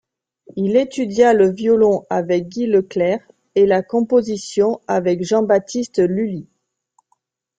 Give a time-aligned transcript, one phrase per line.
[0.55, 3.21] Il étudia le violon avec Guy Leclerc
[3.53, 6.47] et la composition avec Jean-Baptiste Lully.